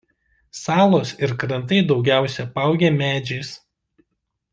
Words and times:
Salos 0.61 1.11
ir 1.27 1.33
krantai 1.43 1.81
daugiausia 1.91 2.47
apaugę 2.47 2.91
medžiais. 2.99 3.53